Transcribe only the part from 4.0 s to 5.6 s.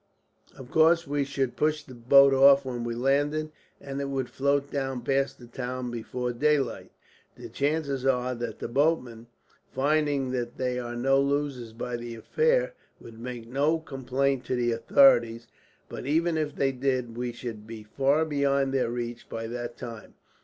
it would float down past the